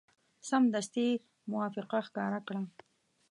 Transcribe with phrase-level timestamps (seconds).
[0.49, 1.09] سمدستي
[1.51, 2.61] موافقه ښکاره کړه.